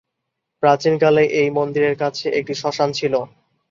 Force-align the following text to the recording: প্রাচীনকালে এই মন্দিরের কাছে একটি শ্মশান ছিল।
প্রাচীনকালে 0.63 1.23
এই 1.39 1.49
মন্দিরের 1.57 1.95
কাছে 2.01 2.25
একটি 2.39 2.53
শ্মশান 2.61 2.89
ছিল। 2.99 3.13